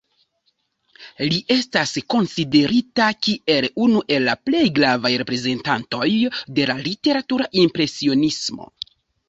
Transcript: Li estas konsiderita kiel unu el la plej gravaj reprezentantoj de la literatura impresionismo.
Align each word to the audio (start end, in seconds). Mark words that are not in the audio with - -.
Li 1.33 1.41
estas 1.55 1.91
konsiderita 2.13 3.09
kiel 3.27 3.69
unu 3.85 4.03
el 4.17 4.27
la 4.31 4.35
plej 4.49 4.63
gravaj 4.81 5.13
reprezentantoj 5.25 6.11
de 6.59 6.69
la 6.73 6.81
literatura 6.91 7.51
impresionismo. 7.69 8.71